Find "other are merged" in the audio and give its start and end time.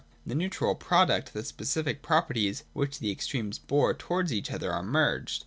4.51-5.39